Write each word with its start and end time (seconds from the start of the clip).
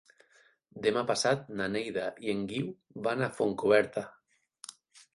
Demà 0.85 1.03
passat 1.11 1.45
na 1.59 1.69
Neida 1.75 2.07
i 2.27 2.33
en 2.35 2.43
Guiu 2.55 2.75
van 3.11 3.25
a 3.25 3.31
Fontcoberta. 3.39 4.09